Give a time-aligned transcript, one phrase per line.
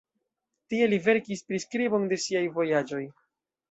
[0.73, 3.09] Tie li verkis priskribon de siaj vojaĝoj.